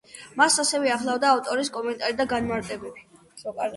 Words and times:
მას 0.41 0.55
ასევე 0.63 0.93
ახლდა 0.95 1.29
ავტორის 1.33 1.69
კომენტარი 1.77 2.17
და 2.23 2.27
განმარტებები. 2.33 3.05